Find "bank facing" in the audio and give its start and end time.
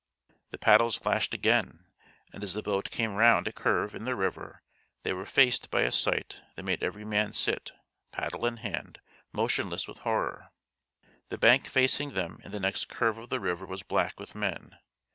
11.37-12.13